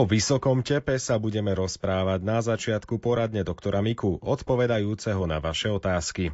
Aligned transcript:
O 0.00 0.08
vysokom 0.08 0.64
tepe 0.64 0.96
sa 0.96 1.20
budeme 1.20 1.52
rozprávať 1.52 2.24
na 2.24 2.40
začiatku 2.40 3.04
poradne 3.04 3.44
doktora 3.44 3.84
Miku, 3.84 4.16
odpovedajúceho 4.24 5.28
na 5.28 5.44
vaše 5.44 5.68
otázky. 5.68 6.32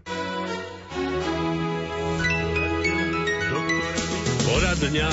Poradňa 4.47 5.11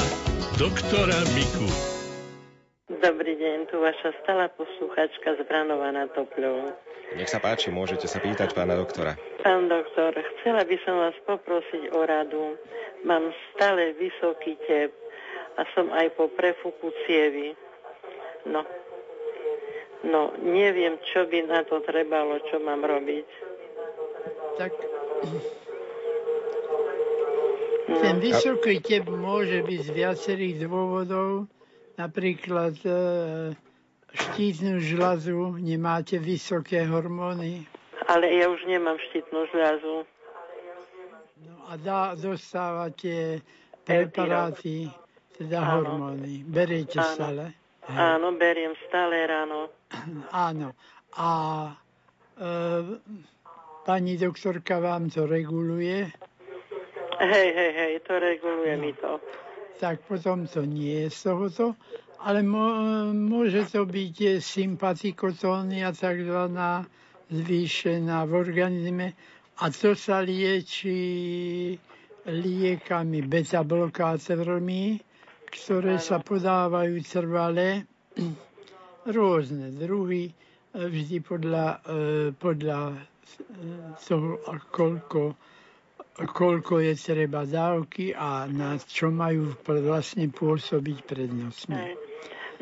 doktora 0.62 1.18
Miku. 1.34 1.66
Dobrý 2.94 3.34
deň, 3.42 3.74
tu 3.74 3.82
vaša 3.82 4.22
stála 4.22 4.46
posluchačka 4.54 5.34
z 5.34 5.42
Branova 5.50 5.90
na 5.90 6.06
Topľov. 6.14 6.78
Nech 7.18 7.34
sa 7.34 7.42
páči, 7.42 7.74
môžete 7.74 8.06
sa 8.06 8.22
pýtať 8.22 8.54
pána 8.54 8.78
doktora. 8.78 9.18
Pán 9.42 9.66
doktor, 9.66 10.14
chcela 10.14 10.62
by 10.62 10.78
som 10.86 11.02
vás 11.02 11.18
poprosiť 11.26 11.90
o 11.90 12.06
radu. 12.06 12.54
Mám 13.02 13.34
stále 13.58 13.98
vysoký 13.98 14.62
tep 14.70 14.94
a 15.58 15.66
som 15.74 15.90
aj 15.90 16.14
po 16.14 16.30
prefuku 16.30 16.94
cievy. 17.10 17.58
No, 18.46 18.62
no 20.04 20.22
neviem, 20.44 21.00
čo 21.14 21.26
by 21.28 21.48
na 21.48 21.64
to 21.64 21.80
trebalo, 21.84 22.40
čo 22.52 22.60
mám 22.60 22.84
robiť. 22.84 23.28
Tak 24.60 24.72
ten 28.04 28.20
vysoký 28.20 28.84
tep 28.84 29.08
môže 29.08 29.64
byť 29.64 29.80
z 29.80 29.90
viacerých 29.92 30.56
dôvodov. 30.68 31.48
Napríklad 31.94 32.76
e, 32.84 32.92
štítnu 34.12 34.82
žľazu, 34.82 35.62
nemáte 35.62 36.18
vysoké 36.18 36.84
hormóny. 36.90 37.70
Ale 38.10 38.28
ja 38.34 38.50
už 38.50 38.66
nemám 38.66 38.98
štítnu 39.10 39.46
žľazu. 39.54 39.96
No 41.44 41.56
a 41.70 41.78
dá, 41.78 42.18
dostávate 42.18 43.46
preparáty, 43.86 44.90
teda 45.38 45.62
Áno. 45.62 45.72
hormóny. 45.80 46.42
Beriete 46.44 46.98
stále? 46.98 47.54
Hej. 47.54 47.63
Áno, 47.92 48.32
beriem 48.40 48.72
stále 48.88 49.28
ráno. 49.28 49.68
Áno. 50.32 50.72
A 51.14 51.30
e, 52.40 52.50
pani 53.84 54.16
doktorka 54.16 54.80
vám 54.80 55.12
to 55.12 55.28
reguluje? 55.28 56.08
Hej, 57.20 57.50
hej, 57.54 57.72
hej, 57.76 57.94
to 58.08 58.14
reguluje 58.20 58.74
no. 58.78 58.82
mi 58.82 58.92
to. 58.96 59.20
Tak 59.78 60.00
potom 60.08 60.48
to 60.48 60.64
nie 60.64 61.06
je 61.06 61.10
z 61.12 61.20
tohoto, 61.28 61.76
ale 62.24 62.40
môže 63.12 63.68
to 63.68 63.84
byť 63.84 64.40
sympatikotónia 64.40 65.92
takzvaná 65.92 66.88
zvýšená 67.28 68.24
v 68.24 68.32
organizme 68.32 69.08
a 69.60 69.70
to 69.70 69.94
sa 69.94 70.24
lieči 70.24 70.96
liekami 72.26 73.20
beta-blokátormi, 73.28 74.98
ktoré 75.54 76.02
sa 76.02 76.18
podávajú 76.18 76.98
trvale, 77.06 77.86
rôzne 79.16 79.70
druhy, 79.78 80.34
vždy 80.74 81.22
podľa, 81.22 81.86
e, 81.86 82.34
podľa 82.34 82.80
e, 82.90 82.98
toho, 84.02 84.42
koľko, 84.74 85.38
koľko 86.18 86.74
je 86.82 86.94
treba 86.98 87.46
dávky 87.46 88.18
a 88.18 88.50
na 88.50 88.82
čo 88.82 89.14
majú 89.14 89.54
vlastne 89.62 90.34
pôsobiť 90.34 90.98
prednostne. 91.06 91.94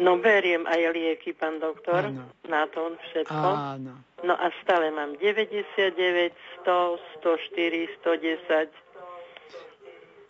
No 0.01 0.17
beriem 0.17 0.65
aj 0.65 0.97
lieky, 0.97 1.37
pán 1.37 1.61
doktor, 1.61 2.09
Áno. 2.09 2.25
na 2.49 2.65
to 2.67 2.95
všetko. 3.11 3.47
Áno. 3.77 3.93
No 4.25 4.33
a 4.33 4.49
stále 4.65 4.89
mám 4.89 5.13
99, 5.19 6.33
100, 6.65 7.21
104, 7.21 7.85
110. 8.01 8.69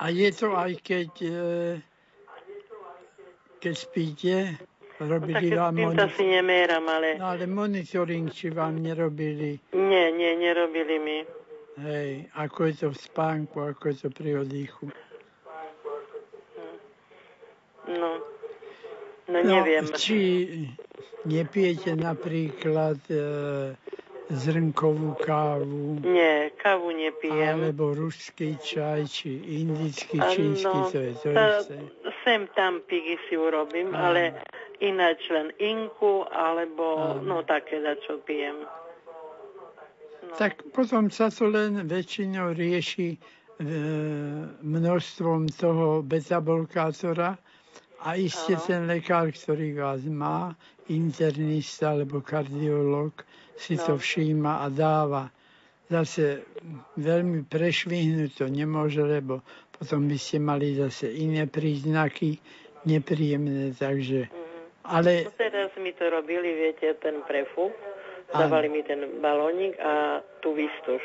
A 0.02 0.06
je 0.10 0.30
to 0.34 0.48
aj 0.58 0.74
keď 0.82 1.12
e, 1.22 1.32
keď 3.62 3.76
spíte, 3.78 4.34
robili 4.98 5.54
no, 5.54 5.58
vám 5.62 5.74
monitoring. 5.78 6.18
si 6.18 6.26
neméram, 6.26 6.86
ale... 6.90 7.22
No 7.22 7.26
ale 7.30 7.46
monitoring 7.46 8.34
či 8.34 8.50
vám 8.50 8.82
nerobili? 8.82 9.62
Nie, 9.78 10.10
nie, 10.10 10.34
nerobili 10.34 10.98
mi. 10.98 11.18
Hej, 11.78 12.26
ako 12.34 12.60
je 12.66 12.74
to 12.74 12.88
v 12.92 12.98
spánku, 12.98 13.56
ako 13.62 13.84
je 13.94 13.96
to 14.02 14.10
pri 14.10 14.42
oddychu? 14.42 14.90
No, 17.86 18.10
no 19.30 19.38
neviem. 19.46 19.86
No, 19.86 19.94
či 19.98 20.20
nepijete 21.26 21.98
napríklad 21.98 23.00
e, 23.10 23.22
zrnkovú 24.30 25.18
kávu. 25.22 26.02
Nie, 26.06 26.54
kávu 26.56 26.92
nepijem. 26.94 27.62
Alebo 27.62 27.92
ruský 27.92 28.56
čaj, 28.62 29.08
či 29.12 29.30
indický, 29.64 30.18
čínsky, 30.32 30.78
no, 30.78 30.88
to 30.92 31.00
je 31.00 31.14
to 31.20 31.30
ta, 31.34 31.48
Sem 32.22 32.46
tam 32.54 32.82
pigy 32.86 33.18
si 33.26 33.34
urobím, 33.34 33.94
Áno. 33.94 34.14
ale 34.14 34.22
ináč 34.78 35.26
len 35.34 35.50
inku, 35.58 36.26
alebo 36.30 37.18
Áno. 37.18 37.22
no 37.22 37.38
také, 37.42 37.82
čo 38.06 38.22
pijem. 38.22 38.66
No. 40.22 40.34
Tak 40.38 40.70
potom 40.70 41.10
sa 41.10 41.34
to 41.34 41.50
len 41.50 41.82
väčšinou 41.90 42.54
rieši 42.54 43.18
e, 43.18 43.18
množstvom 44.62 45.50
toho 45.58 46.06
beta-blokátora 46.06 47.42
a 48.06 48.10
iste 48.18 48.58
ten 48.66 48.86
lekár, 48.86 49.30
ktorý 49.34 49.78
vás 49.78 50.02
má, 50.06 50.54
internista 50.90 51.94
alebo 51.94 52.22
kardiolog, 52.22 53.14
si 53.58 53.78
no. 53.78 53.84
to 53.86 53.94
všíma 53.98 54.66
a 54.66 54.68
dáva. 54.70 55.30
Zase 55.92 56.48
veľmi 56.98 57.46
prešvihnúť 57.46 58.32
to 58.42 58.46
nemôže, 58.48 59.04
lebo 59.04 59.44
potom 59.82 60.06
by 60.06 60.18
ste 60.22 60.38
mali 60.38 60.78
zase 60.78 61.10
iné 61.10 61.50
príznaky 61.50 62.38
nepríjemné, 62.86 63.74
takže... 63.74 64.30
Mm. 64.30 64.50
Ale... 64.86 65.12
No 65.26 65.34
teraz 65.38 65.74
mi 65.82 65.94
to 65.98 66.10
robili, 66.10 66.54
viete, 66.54 66.94
ten 67.02 67.26
prefúk, 67.26 67.74
dávali 68.30 68.70
mi 68.70 68.82
ten 68.86 69.22
balónik 69.22 69.78
a 69.82 70.22
tú 70.46 70.54
výstuž. 70.54 71.02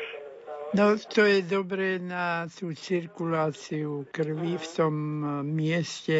No 0.77 0.93
to 0.97 1.25
je 1.25 1.41
dobré 1.41 1.97
na 1.97 2.45
tú 2.51 2.75
cirkuláciu 2.77 4.05
krvi 4.13 4.61
v 4.61 4.65
tom 4.77 4.93
eh, 4.93 5.27
mieste, 5.41 6.17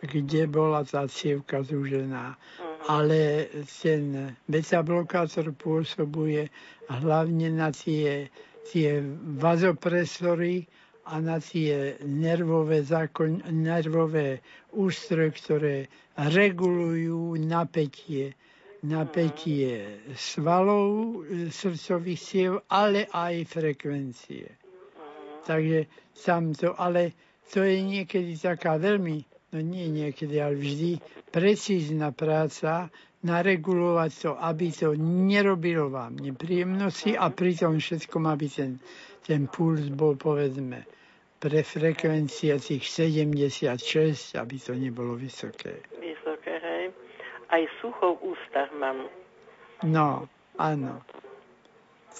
kde 0.00 0.48
bola 0.48 0.80
tá 0.88 1.04
cievka 1.04 1.60
zúžená. 1.60 2.36
Mm 2.36 2.70
ale 2.88 3.52
ten 3.68 4.36
beta-blokátor 4.48 5.52
pôsobuje 5.52 6.48
hlavne 6.88 7.52
na 7.52 7.68
tie, 7.68 8.32
tie 8.72 9.04
vazopresory 9.36 10.64
a 11.06 11.20
na 11.20 11.40
tie 11.40 11.96
nervové, 12.04 12.82
zákon, 12.84 13.40
nervové 13.50 14.40
ústroje, 14.76 15.30
ktoré 15.40 15.74
regulujú 16.16 17.38
napätie, 17.40 18.36
napätie 18.84 20.00
svalov 20.14 21.22
srdcových 21.48 22.20
siev, 22.20 22.52
ale 22.68 23.08
aj 23.08 23.34
frekvencie. 23.48 24.46
Takže 25.44 25.88
tam 26.20 26.52
to, 26.52 26.76
ale 26.76 27.16
to 27.50 27.64
je 27.64 27.80
niekedy 27.80 28.36
taká 28.36 28.76
veľmi 28.76 29.24
no 29.50 29.58
nie 29.58 29.90
niekedy, 29.90 30.38
ale 30.38 30.54
vždy, 30.54 30.90
precízna 31.30 32.14
práca 32.14 32.90
naregulovať 33.20 34.10
to, 34.16 34.30
aby 34.38 34.66
to 34.72 34.96
nerobilo 34.96 35.92
vám 35.92 36.16
nepríjemnosti 36.16 37.18
a 37.18 37.28
pritom 37.28 37.76
všetkom, 37.76 38.24
aby 38.30 38.46
ten, 38.48 38.80
ten 39.24 39.46
puls 39.48 39.88
bol, 39.92 40.16
povedzme, 40.16 40.84
pre 41.40 41.64
frekvencia 41.64 42.60
tých 42.60 42.84
76, 42.84 44.36
aby 44.36 44.56
to 44.60 44.72
nebolo 44.76 45.16
vysoké. 45.16 45.80
Vysoké, 45.96 46.60
hej. 46.60 46.84
Aj 47.48 47.62
sucho 47.80 48.20
v 48.20 48.36
ústach 48.36 48.70
mám. 48.76 49.08
No, 49.82 50.28
áno. 50.60 51.00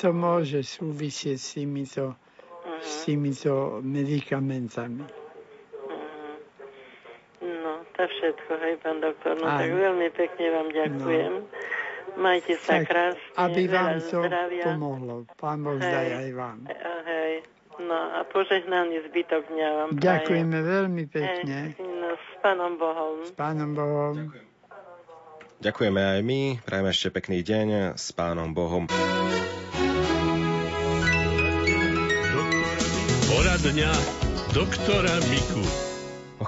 To 0.00 0.16
môže 0.16 0.64
súvisieť 0.64 1.36
s 1.36 1.60
týmito, 1.60 2.16
uh-huh. 2.16 2.80
s 2.80 3.04
týmito 3.04 3.84
medikamentami 3.84 5.20
to 8.00 8.08
všetko, 8.08 8.52
hej, 8.64 8.74
pán 8.80 8.98
doktor. 9.04 9.36
No 9.36 9.44
Aj. 9.44 9.60
tak 9.60 9.76
veľmi 9.76 10.08
pekne 10.16 10.46
vám 10.56 10.68
ďakujem. 10.72 11.32
No. 11.36 11.48
Majte 12.18 12.54
sa 12.58 12.82
tak, 12.82 12.90
krásne. 12.90 13.22
Aby 13.38 13.62
vám 13.70 13.98
to 14.02 14.18
zdravia. 14.24 14.64
pomohlo. 14.66 15.14
Pán 15.38 15.62
Boh 15.62 15.78
hej, 15.78 16.10
aj 16.16 16.30
vám. 16.34 16.58
Hej. 17.06 17.34
No 17.80 17.96
a 17.96 18.20
požehnaný 18.28 19.08
zbytok 19.08 19.48
dňa 19.48 19.68
vám 19.72 19.88
Ďakujeme 19.96 20.58
prajem. 20.60 20.68
veľmi 20.68 21.04
pekne. 21.08 21.56
Hej, 21.72 21.80
no, 21.80 22.08
s 22.12 22.28
Pánom 22.44 22.72
Bohom. 22.76 23.16
S 23.24 23.32
Pánom 23.32 23.70
Bohom. 23.72 24.16
Ďakujeme 25.60 26.00
aj 26.00 26.20
my. 26.24 26.40
Prajem 26.64 26.86
ešte 26.88 27.08
pekný 27.12 27.44
deň 27.44 27.96
s 27.96 28.12
Pánom 28.16 28.52
Bohom. 28.52 28.88
Poradňa 33.28 33.92
doktora 34.52 35.14
Miku. 35.28 35.89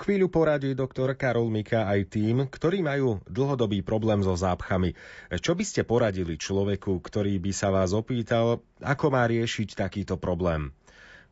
Chvíľu 0.02 0.34
poradí 0.34 0.74
doktor 0.74 1.14
Karol 1.14 1.46
Mika 1.46 1.86
aj 1.86 2.10
tým, 2.10 2.50
ktorí 2.50 2.82
majú 2.82 3.22
dlhodobý 3.30 3.86
problém 3.86 4.18
so 4.26 4.34
zápchami. 4.34 4.98
Čo 5.30 5.54
by 5.54 5.62
ste 5.62 5.86
poradili 5.86 6.34
človeku, 6.34 6.98
ktorý 6.98 7.38
by 7.38 7.52
sa 7.54 7.70
vás 7.70 7.94
opýtal, 7.94 8.66
ako 8.82 9.06
má 9.14 9.30
riešiť 9.30 9.78
takýto 9.78 10.18
problém? 10.18 10.74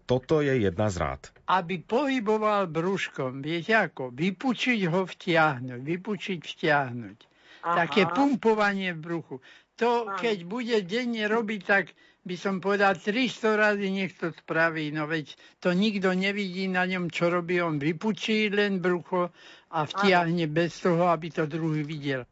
Toto 0.07 0.39
je 0.39 0.55
jedna 0.55 0.87
z 0.87 1.03
rád. 1.03 1.23
Aby 1.51 1.83
pohyboval 1.83 2.71
brúškom, 2.71 3.43
viete 3.43 3.75
ako? 3.75 4.15
Vypučiť 4.15 4.87
ho, 4.87 5.03
vtiahnuť, 5.03 5.81
vypučiť, 5.83 6.39
vtiahnuť. 6.39 7.19
Aha. 7.61 7.85
také 7.85 8.09
pumpovanie 8.09 8.97
v 8.97 9.01
bruchu. 9.05 9.37
To, 9.81 10.13
keď 10.13 10.45
bude 10.45 10.77
denne 10.85 11.25
robiť, 11.25 11.61
tak 11.65 11.97
by 12.21 12.37
som 12.37 12.61
povedal 12.61 13.01
300 13.01 13.57
razy 13.57 13.89
nech 13.89 14.13
to 14.13 14.29
spraví. 14.37 14.93
No 14.93 15.09
veď 15.09 15.33
to 15.57 15.73
nikto 15.73 16.13
nevidí 16.13 16.69
na 16.69 16.85
ňom, 16.85 17.09
čo 17.09 17.33
robí. 17.33 17.65
On 17.65 17.81
vypučí 17.81 18.53
len 18.53 18.85
brucho 18.85 19.33
a 19.73 19.79
vtiahne 19.89 20.45
Aha. 20.45 20.53
bez 20.53 20.85
toho, 20.85 21.09
aby 21.09 21.33
to 21.33 21.49
druhý 21.49 21.81
videl. 21.81 22.29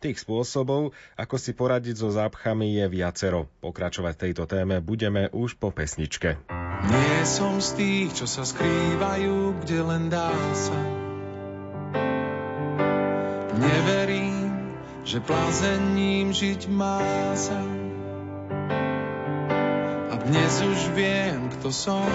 Tých 0.00 0.16
spôsobov, 0.16 0.96
ako 1.20 1.36
si 1.36 1.52
poradiť 1.52 2.00
so 2.00 2.08
zápchami, 2.08 2.72
je 2.72 2.88
viacero. 2.88 3.52
Pokračovať 3.60 4.16
v 4.16 4.22
tejto 4.28 4.44
téme 4.48 4.80
budeme 4.80 5.28
už 5.28 5.60
po 5.60 5.68
pesničke. 5.76 6.40
Nie 6.88 7.20
som 7.28 7.60
z 7.60 7.68
tých, 7.76 8.08
čo 8.16 8.24
sa 8.24 8.48
skrývajú, 8.48 9.60
kde 9.60 9.78
len 9.84 10.08
dá 10.08 10.32
sa. 10.56 10.78
Neverím, 13.60 14.39
že 15.10 15.18
plázením 15.18 16.30
žiť 16.30 16.70
má 16.70 17.02
sa. 17.34 17.58
A 20.06 20.14
dnes 20.22 20.54
už 20.62 20.94
viem, 20.94 21.50
kto 21.58 21.74
som. 21.74 22.06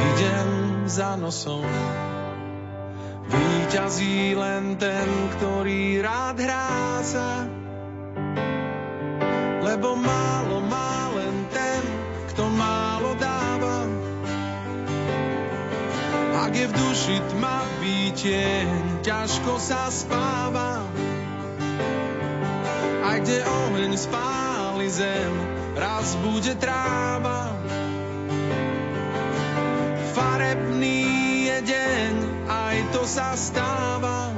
Idem 0.00 0.88
za 0.88 1.12
nosom. 1.20 1.68
Výťazí 3.28 4.32
len 4.32 4.80
ten, 4.80 5.08
ktorý 5.36 6.00
rád 6.00 6.40
hrá 6.40 7.04
sa. 7.04 7.44
Lebo 9.60 9.92
málo 9.92 10.64
má 10.64 11.12
len 11.20 11.36
ten, 11.52 11.84
kto 12.32 12.48
málo 12.48 13.12
dáva. 13.20 13.84
Ak 16.48 16.56
je 16.56 16.64
v 16.64 16.72
duši 16.72 17.16
tma 17.28 17.60
výtieň, 17.84 19.04
ťažko 19.04 19.60
sa 19.60 19.92
spáva. 19.92 20.80
A 23.06 23.22
kde 23.22 23.38
oheň 23.38 23.94
spáli 23.94 24.90
zem, 24.90 25.32
raz 25.78 26.18
bude 26.18 26.58
tráva. 26.58 27.54
Farebný 30.10 31.06
je 31.46 31.58
deň, 31.70 32.12
aj 32.50 32.76
to 32.90 33.06
sa 33.06 33.38
stáva. 33.38 34.34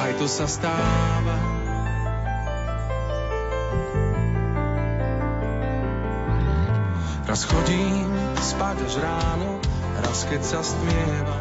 Aj 0.00 0.10
to 0.16 0.24
sa 0.24 0.48
stáva. 0.48 1.36
Raz 7.28 7.44
chodím 7.44 8.08
spať 8.40 8.76
až 8.88 8.94
ráno, 9.04 9.60
raz 10.00 10.24
keď 10.24 10.40
sa 10.40 10.64
stmieva. 10.64 11.36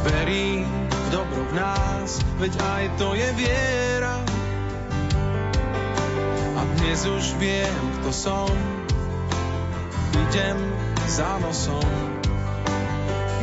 Verím 0.00 0.89
dobro 1.10 1.42
v 1.50 1.52
nás, 1.58 2.22
veď 2.38 2.54
aj 2.62 2.84
to 2.96 3.18
je 3.18 3.28
viera. 3.34 4.22
A 6.54 6.60
dnes 6.78 7.02
už 7.02 7.34
viem, 7.42 7.74
kto 8.00 8.10
som, 8.14 8.50
idem 10.14 10.58
za 11.10 11.42
nosom. 11.42 11.90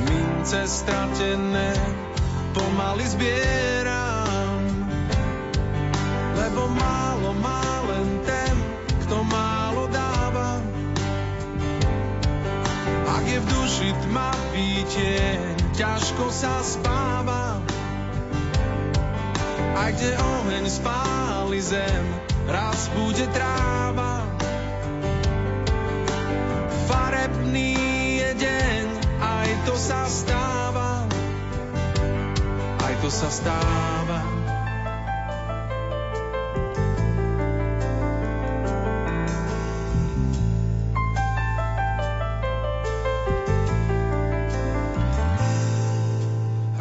Mince 0.07 0.63
stratené 0.63 1.75
pomaly 2.55 3.03
zbieram, 3.03 3.96
v 13.37 13.45
duši 13.45 13.89
tma 14.05 14.33
výtieň, 14.53 15.41
ťažko 15.77 16.25
sa 16.33 16.61
spáva. 16.65 17.61
A 19.77 19.83
kde 19.93 20.17
oheň 20.17 20.65
spáli 20.65 21.61
zem, 21.61 22.05
raz 22.49 22.89
bude 22.97 23.29
tráva. 23.29 24.25
Farebný 26.89 27.77
je 28.25 28.29
deň, 28.41 28.85
aj 29.21 29.49
to 29.69 29.75
sa 29.77 30.01
stáva. 30.09 31.05
Aj 32.81 32.93
to 33.05 33.09
sa 33.13 33.29
stáva. 33.29 34.36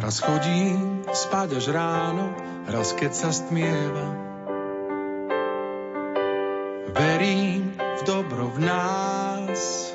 Raz 0.07 0.23
chodím 0.23 1.03
spať 1.03 1.59
až 1.59 1.67
ráno, 1.75 2.31
raz 2.63 2.95
keď 2.95 3.11
sa 3.11 3.27
stmieva. 3.27 4.07
Verím 6.95 7.75
v 7.75 8.01
dobro 8.07 8.47
v 8.47 8.63
nás, 8.63 9.86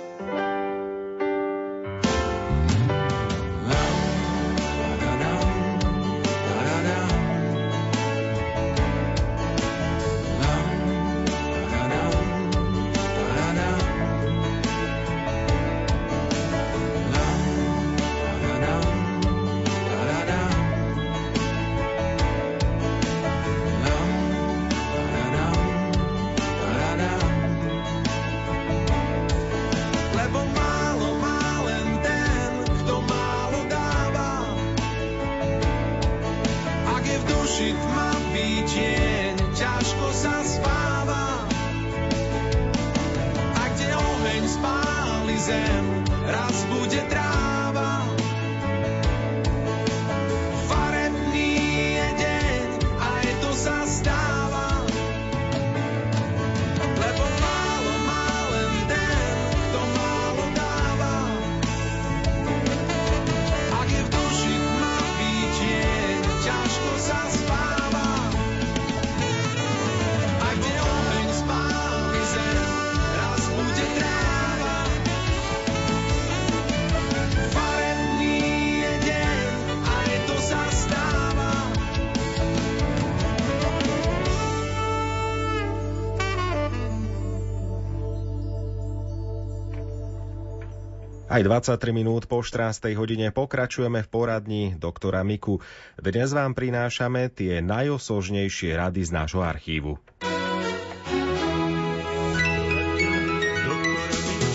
Aj 91.33 91.41
23 91.41 91.97
minút 91.97 92.29
po 92.29 92.45
14. 92.45 92.93
hodine 92.93 93.33
pokračujeme 93.33 94.05
v 94.05 94.09
poradni 94.13 94.77
doktora 94.77 95.25
Miku. 95.25 95.65
Dnes 95.97 96.29
vám 96.37 96.53
prinášame 96.53 97.33
tie 97.33 97.65
najosožnejšie 97.65 98.77
rady 98.77 99.01
z 99.01 99.11
nášho 99.17 99.41
archívu. 99.41 99.97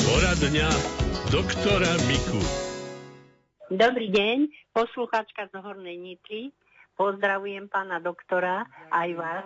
Poradňa 0.05 0.69
doktora 1.33 1.97
Miku. 2.05 2.45
Dobrý 3.73 4.13
deň, 4.13 4.37
posluchačka 4.69 5.49
z 5.49 5.57
Hornej 5.57 5.97
Nitry. 5.97 6.53
Pozdravujem 6.93 7.73
pána 7.73 7.97
doktora 7.97 8.69
aj 8.93 9.09
vás. 9.17 9.45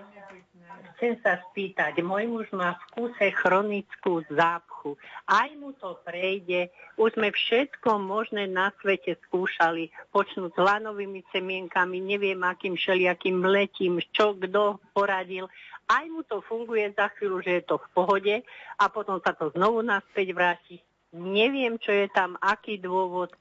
Chcem 0.98 1.18
sa 1.22 1.42
spýtať, 1.50 2.02
môj 2.02 2.30
muž 2.30 2.48
má 2.54 2.78
v 2.78 2.84
kuse 2.94 3.28
chronickú 3.34 4.22
zápchu. 4.30 4.98
Aj 5.30 5.50
mu 5.58 5.74
to 5.78 5.98
prejde. 6.06 6.70
Už 6.98 7.18
sme 7.18 7.34
všetko 7.34 8.02
možné 8.02 8.50
na 8.50 8.74
svete 8.82 9.18
skúšali. 9.28 9.94
Počnúť 10.14 10.52
s 10.54 10.60
lanovými 10.60 11.26
semienkami, 11.30 12.02
neviem 12.02 12.42
akým 12.42 12.78
šeliakým 12.78 13.42
letím, 13.46 14.02
čo 14.14 14.38
kto 14.38 14.82
poradil. 14.94 15.50
Aj 15.90 16.06
mu 16.08 16.24
to 16.26 16.42
funguje 16.46 16.94
za 16.94 17.10
chvíľu, 17.18 17.42
že 17.42 17.62
je 17.62 17.64
to 17.66 17.76
v 17.82 17.88
pohode 17.92 18.36
a 18.78 18.84
potom 18.90 19.20
sa 19.22 19.34
to 19.34 19.52
znovu 19.54 19.84
naspäť 19.86 20.34
vráti. 20.34 20.80
Neviem, 21.12 21.76
čo 21.80 21.92
je 21.92 22.08
tam, 22.12 22.40
aký 22.40 22.80
dôvod. 22.80 23.32
E, 23.32 23.38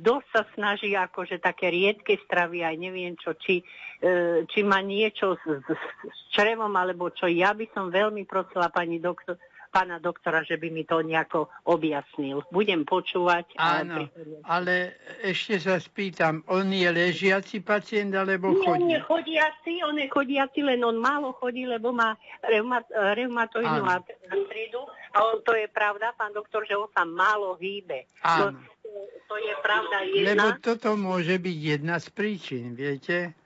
dosť 0.00 0.26
sa 0.32 0.42
snaží 0.56 0.92
akože 0.96 1.40
také 1.40 1.68
riedke 1.68 2.16
stravy, 2.24 2.64
aj 2.64 2.76
neviem 2.80 3.14
čo, 3.16 3.36
či, 3.36 3.60
e, 4.00 4.44
či 4.48 4.60
má 4.64 4.80
niečo 4.80 5.36
s, 5.36 5.44
s, 5.44 5.68
s 6.04 6.20
črevom, 6.32 6.72
alebo 6.76 7.12
čo. 7.12 7.28
Ja 7.28 7.52
by 7.52 7.68
som 7.76 7.92
veľmi 7.92 8.24
prosila 8.24 8.72
pani 8.72 9.00
doktor, 9.00 9.36
pána 9.68 10.00
doktora, 10.00 10.42
že 10.42 10.56
by 10.56 10.68
mi 10.72 10.82
to 10.88 11.04
nejako 11.04 11.52
objasnil. 11.68 12.42
Budem 12.48 12.88
počúvať. 12.88 13.54
Áno, 13.60 14.08
ale 14.48 14.96
ešte 15.20 15.60
sa 15.60 15.76
spýtam, 15.76 16.42
on 16.48 16.72
je 16.72 16.88
ležiaci 16.88 17.60
pacient, 17.60 18.16
alebo 18.16 18.56
chodí? 18.56 18.64
Nie, 18.64 18.74
on 18.74 18.84
je 18.88 19.00
chodiaci, 19.04 19.72
on 19.84 19.96
je 20.00 20.08
chodiaci, 20.08 20.60
len 20.64 20.80
on 20.82 20.96
málo 20.96 21.36
chodí, 21.36 21.68
lebo 21.68 21.92
má 21.92 22.16
reumat, 22.42 22.88
reumatoidnú 22.90 23.84
artridu. 23.84 24.82
A 25.12 25.24
on, 25.24 25.40
to 25.44 25.52
je 25.56 25.68
pravda, 25.68 26.12
pán 26.16 26.32
doktor, 26.32 26.64
že 26.64 26.76
on 26.76 26.88
sa 26.92 27.04
málo 27.04 27.56
hýbe. 27.56 28.08
Áno. 28.24 28.56
To, 28.56 28.76
to 29.28 29.34
je 29.36 29.54
pravda 29.60 29.96
jedna. 30.08 30.32
Lebo 30.32 30.48
toto 30.64 30.96
môže 30.96 31.36
byť 31.36 31.56
jedna 31.56 31.96
z 32.00 32.08
príčin, 32.12 32.72
viete? 32.72 33.36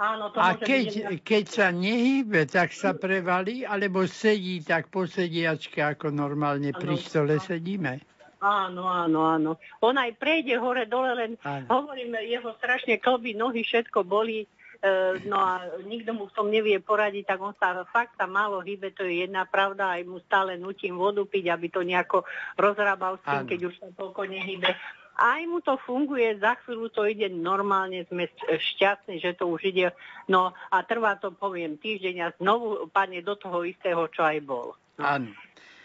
Áno, 0.00 0.32
to 0.32 0.40
A 0.40 0.56
keď, 0.56 1.12
byť... 1.12 1.20
keď 1.20 1.44
sa 1.44 1.68
nehýbe, 1.68 2.48
tak 2.48 2.72
sa 2.72 2.96
prevalí, 2.96 3.68
alebo 3.68 4.08
sedí 4.08 4.64
tak 4.64 4.88
po 4.88 5.04
sediačke, 5.04 5.84
ako 5.84 6.08
normálne 6.08 6.72
pri 6.72 6.96
stole 6.96 7.36
sedíme. 7.36 8.00
Áno, 8.40 8.88
áno, 8.88 9.28
áno. 9.28 9.50
On 9.84 9.92
aj 9.92 10.16
prejde 10.16 10.56
hore 10.56 10.88
dole, 10.88 11.12
len 11.12 11.36
Áno. 11.44 11.68
hovoríme, 11.68 12.16
jeho 12.24 12.56
strašne 12.56 12.96
klby, 12.96 13.36
nohy, 13.36 13.60
všetko 13.60 14.00
bolí. 14.08 14.48
E, 14.80 15.20
no 15.28 15.36
a 15.36 15.68
nikto 15.84 16.16
mu 16.16 16.24
v 16.24 16.32
tom 16.32 16.48
nevie 16.48 16.80
poradiť, 16.80 17.36
tak 17.36 17.38
on 17.44 17.52
sa 17.60 17.84
fakt 17.84 18.16
sa 18.16 18.24
málo 18.24 18.64
hýbe, 18.64 18.96
to 18.96 19.04
je 19.04 19.28
jedna 19.28 19.44
pravda, 19.44 20.00
aj 20.00 20.08
mu 20.08 20.24
stále 20.24 20.56
nutím 20.56 20.96
vodu 20.96 21.20
piť, 21.20 21.52
aby 21.52 21.68
to 21.68 21.84
nejako 21.84 22.24
rozrábal 22.56 23.20
s 23.20 23.24
tým, 23.28 23.44
Áno. 23.44 23.50
keď 23.52 23.60
už 23.68 23.74
sa 23.76 23.88
toľko 23.92 24.24
nehybe. 24.24 24.72
Aj 25.20 25.44
mu 25.44 25.60
to 25.60 25.76
funguje, 25.84 26.40
za 26.40 26.56
chvíľu 26.64 26.88
to 26.88 27.04
ide 27.04 27.28
normálne, 27.28 28.08
sme 28.08 28.32
šťastní, 28.48 29.20
že 29.20 29.36
to 29.36 29.52
už 29.52 29.68
ide. 29.68 29.92
No 30.32 30.56
a 30.72 30.80
trvá 30.80 31.20
to, 31.20 31.28
poviem, 31.28 31.76
týždeň 31.76 32.16
a 32.24 32.32
znovu 32.40 32.88
padne 32.88 33.20
do 33.20 33.36
toho 33.36 33.68
istého, 33.68 34.08
čo 34.08 34.24
aj 34.24 34.38
bol. 34.40 34.72
No, 34.96 35.04
Áno. 35.04 35.30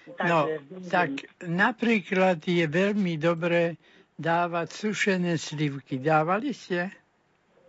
No, 0.06 0.46
tak 0.94 1.26
napríklad 1.42 2.38
je 2.46 2.70
veľmi 2.70 3.18
dobré 3.18 3.76
dávať 4.16 4.68
sušené 4.72 5.36
slivky. 5.36 5.98
Dávali 5.98 6.54
ste? 6.54 6.94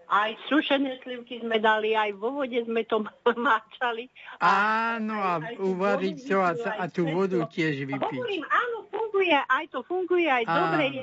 Aj 0.06 0.30
sušené 0.46 1.02
slivky 1.02 1.42
sme 1.42 1.58
dali, 1.58 1.98
aj 1.98 2.14
vo 2.14 2.38
vode 2.38 2.62
sme 2.62 2.86
to 2.86 3.02
máčali. 3.34 4.06
Áno, 4.38 5.18
a 5.18 5.42
aj 5.42 5.58
tú 5.58 5.74
uvariť 5.74 6.16
to 6.30 6.38
a, 6.38 6.52
a 6.54 6.70
aj 6.86 6.90
tú 6.94 7.02
vodu 7.10 7.42
tiež 7.50 7.88
vypiť. 7.88 8.14
Hovorím, 8.14 8.44
áno, 8.46 8.86
funguje, 8.86 9.34
aj 9.34 9.64
to 9.74 9.80
funguje, 9.82 10.28
aj 10.30 10.44
dobre 10.46 10.84
je. 10.94 11.02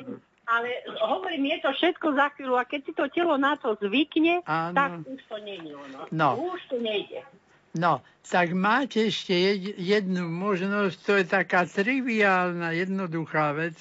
Ale 0.54 0.70
hovorím, 1.02 1.50
je 1.50 1.66
to 1.66 1.70
všetko 1.74 2.08
za 2.14 2.30
chvíľu 2.38 2.62
a 2.62 2.70
keď 2.70 2.82
si 2.86 2.94
to 2.94 3.10
telo 3.10 3.42
na 3.42 3.58
to 3.58 3.74
zvykne, 3.82 4.46
Áno. 4.46 4.76
tak 4.78 4.92
už 5.02 5.22
to 5.26 5.38
není 5.42 5.74
ono. 5.74 6.06
No. 6.14 6.30
Už 6.38 6.62
to 6.70 6.78
nejde. 6.78 7.26
No, 7.74 8.06
tak 8.22 8.54
máte 8.54 9.10
ešte 9.10 9.34
jed- 9.34 9.74
jednu 9.82 10.30
možnosť, 10.30 10.98
to 11.02 11.12
je 11.18 11.26
taká 11.26 11.66
triviálna, 11.66 12.70
jednoduchá 12.70 13.58
vec, 13.58 13.74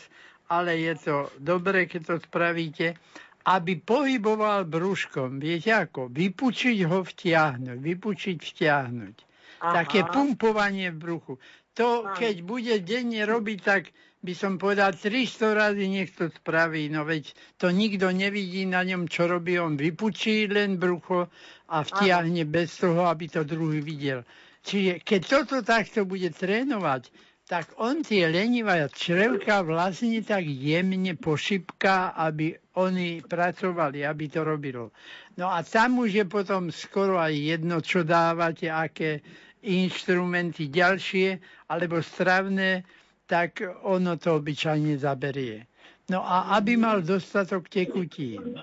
ale 0.49 0.81
je 0.81 0.97
to 0.97 1.17
dobre, 1.37 1.85
keď 1.85 2.01
to 2.09 2.17
spravíte, 2.25 2.97
aby 3.45 3.77
pohyboval 3.77 4.65
brúškom. 4.65 5.37
Viete 5.37 5.77
ako? 5.77 6.09
Vypučiť 6.09 6.79
ho, 6.89 7.05
vtiahnuť. 7.05 7.79
Vypučiť, 7.85 8.37
vtiahnuť. 8.41 9.17
Aha. 9.61 9.73
Také 9.85 10.09
pumpovanie 10.09 10.89
v 10.89 10.99
bruchu. 10.99 11.35
To, 11.77 12.09
keď 12.17 12.45
bude 12.45 12.75
denne 12.85 13.25
robiť, 13.25 13.59
tak 13.61 13.83
by 14.23 14.33
som 14.39 14.55
povedal 14.55 14.95
300 14.95 15.59
razy 15.59 15.91
nech 15.91 16.15
to 16.15 16.31
spraví. 16.31 16.87
No 16.87 17.03
veď 17.03 17.35
to 17.59 17.75
nikto 17.75 18.15
nevidí 18.15 18.63
na 18.65 18.87
ňom, 18.87 19.11
čo 19.11 19.27
robí. 19.27 19.59
On 19.59 19.75
vypučí 19.75 20.47
len 20.47 20.79
brucho 20.79 21.27
a 21.69 21.83
vtiahne 21.83 22.47
bez 22.47 22.79
toho, 22.79 23.11
aby 23.11 23.27
to 23.27 23.43
druhý 23.43 23.83
videl. 23.83 24.23
Čiže 24.63 25.03
keď 25.03 25.21
toto 25.27 25.57
takto 25.67 26.07
bude 26.07 26.31
trénovať, 26.31 27.11
tak 27.51 27.75
on 27.83 28.07
tie 28.07 28.31
lenivé 28.31 28.87
črevka 28.95 29.67
vlastne 29.67 30.23
tak 30.23 30.47
jemne 30.47 31.19
pošipká, 31.19 32.15
aby 32.15 32.55
oni 32.79 33.21
pracovali, 33.27 34.07
aby 34.07 34.25
to 34.31 34.47
robilo. 34.47 34.95
No 35.35 35.51
a 35.51 35.67
tam 35.67 35.99
už 35.99 36.23
je 36.23 36.27
potom 36.31 36.71
skoro 36.71 37.19
aj 37.19 37.35
jedno, 37.35 37.83
čo 37.83 38.07
dávate, 38.07 38.71
aké 38.71 39.21
inštrumenty 39.67 40.71
ďalšie, 40.71 41.43
alebo 41.67 41.99
stravné, 41.99 42.87
tak 43.33 43.65
ono 43.89 44.21
to 44.21 44.37
obyčajne 44.37 45.01
zaberie. 45.01 45.65
No 46.13 46.21
a 46.21 46.53
aby 46.61 46.77
mal 46.77 47.01
dostatok 47.01 47.73
tekutín. 47.73 48.61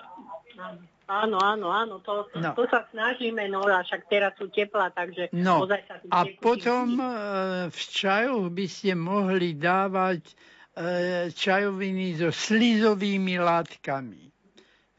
Áno, 1.09 1.41
áno, 1.41 1.73
áno, 1.73 1.97
to, 2.05 2.29
No. 2.38 2.53
to 2.53 2.69
sa 2.69 2.85
snažíme, 2.93 3.49
no 3.49 3.65
a 3.65 3.81
však 3.81 4.05
teraz 4.13 4.38
sú 4.38 4.53
teplá, 4.53 4.93
takže 4.93 5.33
No 5.33 5.65
ozaj 5.65 5.81
sa 5.89 5.97
a 6.13 6.21
potom 6.38 7.01
e, 7.01 7.05
v 7.73 7.79
čajoch 7.81 8.45
by 8.53 8.65
ste 8.69 8.93
mohli 8.93 9.57
dávať 9.57 10.21
e, 10.21 10.33
čajoviny 11.33 12.21
so 12.21 12.29
slizovými 12.29 13.41
látkami. 13.41 14.28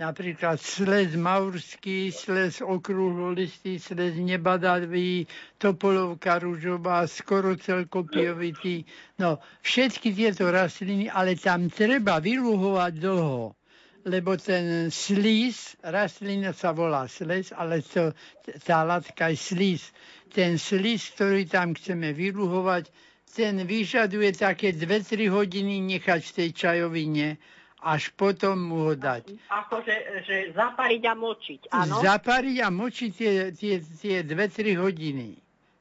Napríklad 0.01 0.57
sles 0.57 1.13
maurský, 1.13 2.09
sles 2.09 2.65
okrúhlolistý, 2.65 3.77
sles 3.77 4.17
nebadavý, 4.17 5.29
topolovka 5.61 6.41
rúžová, 6.41 7.05
skorocel 7.05 7.85
kopiovitý. 7.85 8.89
No, 9.21 9.45
všetky 9.61 10.17
tieto 10.17 10.49
rastliny, 10.49 11.13
ale 11.13 11.37
tam 11.37 11.69
treba 11.69 12.17
vyluhovať 12.17 12.93
dlho 12.97 13.53
lebo 14.01 14.33
ten 14.41 14.89
slíz, 14.89 15.77
rastlina 15.85 16.57
sa 16.57 16.73
volá 16.73 17.05
sles, 17.05 17.53
ale 17.53 17.85
to, 17.85 18.17
tá 18.65 18.81
látka 18.81 19.29
je 19.29 19.37
slíz. 19.37 19.93
Ten 20.33 20.57
slíz, 20.57 21.13
ktorý 21.13 21.45
tam 21.45 21.77
chceme 21.77 22.17
vyluhovať, 22.17 22.89
ten 23.37 23.61
vyžaduje 23.61 24.33
také 24.33 24.73
2-3 24.73 25.29
hodiny 25.29 25.85
nechať 25.85 26.21
v 26.25 26.33
tej 26.33 26.49
čajovine, 26.57 27.37
až 27.81 28.13
potom 28.13 28.61
mu 28.61 28.79
ho 28.89 28.95
dať. 28.95 29.33
Akože 29.49 29.95
že 30.29 30.37
zapariť 30.53 31.03
a 31.09 31.15
močiť, 31.17 31.61
áno? 31.73 32.05
Zapariť 32.05 32.57
a 32.61 32.69
močiť 32.69 33.11
tie, 33.13 33.33
tie, 33.57 33.75
tie 33.81 34.17
2-3 34.25 34.77
hodiny. 34.77 35.41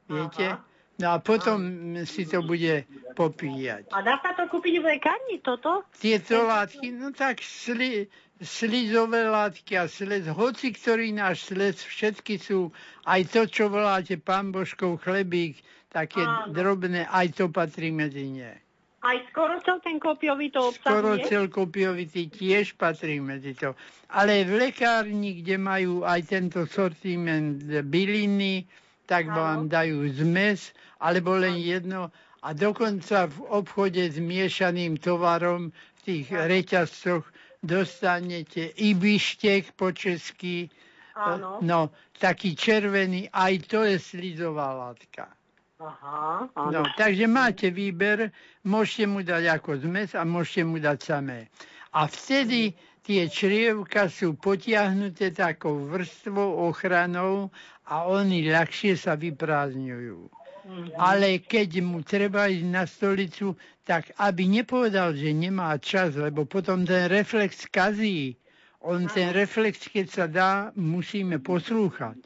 Viete? 0.09 0.47
Aha. 0.55 0.67
No 0.99 1.15
a 1.15 1.17
potom 1.23 1.59
si 2.03 2.27
to 2.27 2.43
bude 2.43 2.83
popíjať. 3.15 3.87
A 3.95 4.03
dá 4.03 4.19
sa 4.19 4.35
to 4.35 4.51
kúpiť 4.51 4.83
v 4.83 4.99
lekárni, 4.99 5.39
toto? 5.39 5.87
Tieto 5.95 6.43
látky, 6.43 6.91
no 6.91 7.15
tak 7.15 7.39
sli, 7.39 8.11
slizové 8.43 9.23
látky 9.23 9.79
a 9.79 9.87
slez, 9.87 10.27
hoci 10.27 10.75
ktorý 10.75 11.15
náš 11.15 11.55
slez, 11.55 11.79
všetky 11.79 12.35
sú, 12.43 12.75
aj 13.07 13.31
to, 13.31 13.47
čo 13.47 13.71
voláte 13.71 14.19
pán 14.19 14.51
Božkov 14.51 14.99
chlebík, 14.99 15.63
také 15.87 16.19
Áno. 16.19 16.51
drobné, 16.51 17.07
aj 17.07 17.31
to 17.31 17.47
patrí 17.47 17.95
medzi 17.95 18.27
ne. 18.35 18.59
Aj 18.99 19.15
skoro 19.31 19.63
cel 19.63 19.79
ten 19.79 19.95
kopiový 19.95 20.51
to 20.51 20.75
Skoro 20.75 21.15
obsahuje? 21.15 21.31
celkopiovitý 21.31 22.27
tiež 22.27 22.75
patrí 22.75 23.23
medzi 23.23 23.55
to. 23.55 23.71
Ale 24.11 24.43
v 24.43 24.67
lekárni, 24.67 25.39
kde 25.39 25.55
majú 25.55 26.03
aj 26.03 26.19
tento 26.27 26.67
sortiment 26.67 27.63
byliny, 27.63 28.67
tak 29.07 29.31
Áno. 29.31 29.35
vám 29.39 29.59
dajú 29.71 30.03
zmes, 30.11 30.75
alebo 30.99 31.39
len 31.39 31.55
jedno. 31.63 32.11
A 32.43 32.51
dokonca 32.51 33.31
v 33.31 33.39
obchode 33.47 34.03
s 34.03 34.19
miešaným 34.19 34.99
tovarom 34.99 35.71
v 35.71 35.99
tých 36.03 36.27
reťazcoch 36.35 37.23
dostanete 37.63 38.75
i 38.83 38.95
bištek 38.95 39.75
po 39.79 39.95
česky, 39.95 40.67
Áno. 41.15 41.59
no 41.63 41.91
taký 42.19 42.55
červený, 42.55 43.31
aj 43.31 43.53
to 43.67 43.87
je 43.87 43.95
slizová 43.95 44.75
látka. 44.75 45.38
Aha, 45.79 46.51
No, 46.75 46.83
takže 46.99 47.23
máte 47.23 47.71
výber, 47.71 48.35
môžete 48.67 49.07
mu 49.07 49.23
dať 49.23 49.47
ako 49.47 49.79
zmes 49.79 50.11
a 50.11 50.27
môžete 50.27 50.67
mu 50.67 50.75
dať 50.75 50.99
samé. 50.99 51.47
A 51.95 52.03
vtedy 52.03 52.75
tie 53.07 53.31
črievka 53.31 54.11
sú 54.11 54.35
potiahnuté 54.35 55.31
takou 55.31 55.87
vrstvou 55.87 56.67
ochranou 56.67 57.47
a 57.87 58.11
oni 58.11 58.51
ľahšie 58.51 58.99
sa 58.99 59.15
vyprázdňujú. 59.15 60.19
Mhm. 60.67 60.99
Ale 60.99 61.39
keď 61.39 61.79
mu 61.79 62.03
treba 62.03 62.51
ísť 62.51 62.67
na 62.67 62.83
stolicu, 62.83 63.55
tak 63.87 64.11
aby 64.19 64.51
nepovedal, 64.51 65.15
že 65.15 65.31
nemá 65.31 65.79
čas, 65.79 66.19
lebo 66.19 66.43
potom 66.43 66.83
ten 66.83 67.07
reflex 67.07 67.65
kazí. 67.71 68.35
On 68.83 69.07
ten 69.07 69.31
reflex, 69.31 69.87
keď 69.87 70.05
sa 70.11 70.25
dá, 70.27 70.51
musíme 70.75 71.39
poslúchať. 71.39 72.19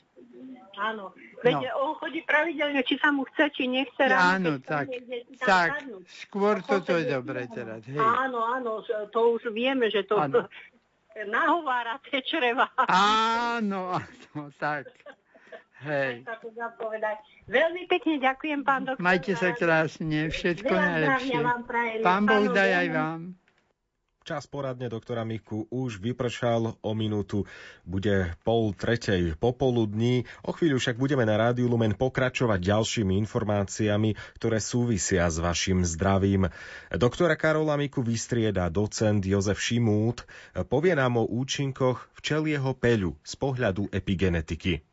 Áno. 0.74 1.14
Veď 1.44 1.76
on 1.76 2.00
chodí 2.00 2.24
pravidelne, 2.24 2.82
či 2.88 2.96
sa 2.96 3.12
mu 3.12 3.28
chce, 3.28 3.52
či 3.52 3.68
nechce. 3.68 4.00
ráno, 4.08 4.58
Áno, 4.58 4.64
tak, 4.64 4.88
tam 4.88 5.44
tak, 5.44 5.70
skôr 6.24 6.64
A 6.64 6.66
toto 6.66 6.96
je 6.96 7.06
dobre 7.12 7.44
teraz. 7.52 7.84
Hej. 7.84 8.00
Áno, 8.00 8.40
áno, 8.48 8.80
to 9.12 9.20
už 9.36 9.52
vieme, 9.52 9.92
že 9.92 10.08
to 10.08 10.16
Áno. 10.16 10.48
nahovára 11.36 12.00
tie 12.08 12.24
čreva. 12.24 12.72
Áno, 12.88 13.92
áno, 14.00 14.42
tak. 14.56 14.88
Hej. 15.84 16.24
To. 16.24 16.88
Veľmi 17.52 17.92
pekne 17.92 18.16
ďakujem, 18.24 18.64
pán 18.64 18.88
doktor. 18.88 19.04
Majte 19.04 19.36
sa 19.36 19.52
krásne, 19.52 20.32
všetko 20.32 20.72
najlepšie. 20.72 21.38
Pán 22.00 22.24
Boh 22.24 22.48
daj 22.48 22.72
aj 22.72 22.88
vám. 22.96 23.22
Čas 24.24 24.48
poradne 24.48 24.88
doktora 24.88 25.28
Miku 25.28 25.68
už 25.68 26.00
vypršal 26.00 26.80
o 26.80 26.92
minútu, 26.96 27.44
bude 27.84 28.32
pol 28.48 28.72
tretej 28.72 29.36
popoludní. 29.36 30.24
O 30.48 30.56
chvíľu 30.56 30.80
však 30.80 30.96
budeme 30.96 31.28
na 31.28 31.36
Rádiu 31.36 31.68
Lumen 31.68 31.92
pokračovať 31.92 32.56
ďalšími 32.64 33.20
informáciami, 33.20 34.16
ktoré 34.40 34.64
súvisia 34.64 35.28
s 35.28 35.44
vašim 35.44 35.84
zdravím. 35.84 36.48
Doktora 36.96 37.36
Karola 37.36 37.76
Miku 37.76 38.00
vystrieda 38.00 38.72
docent 38.72 39.28
Jozef 39.28 39.60
Šimút, 39.60 40.24
povie 40.72 40.96
nám 40.96 41.20
o 41.20 41.28
účinkoch 41.28 42.08
včelieho 42.16 42.72
peľu 42.80 43.20
z 43.28 43.34
pohľadu 43.36 43.92
epigenetiky. 43.92 44.93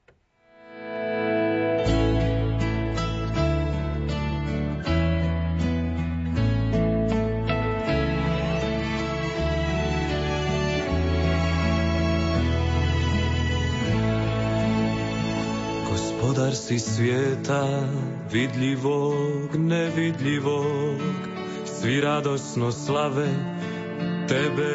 Gospodar 16.51 16.67
si 16.67 16.79
svieta, 16.83 17.63
vidlivok, 18.33 19.55
nevidlivok, 19.55 20.99
svi 21.65 22.01
radosno 22.01 22.73
slave 22.73 23.29
Tebe, 24.29 24.75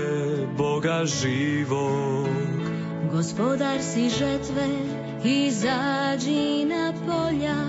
Boga 0.58 1.04
živog. 1.06 2.32
Gospodar 3.12 3.82
si 3.82 4.10
žetve 4.10 4.68
i 5.24 5.52
zađi 5.52 6.66
na 6.66 6.94
polja, 7.06 7.60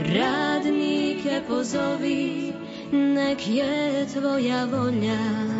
radnike 0.00 1.42
pozovi, 1.48 2.52
nek 2.92 3.48
je 3.48 4.06
tvoja 4.12 4.64
volja. 4.64 5.55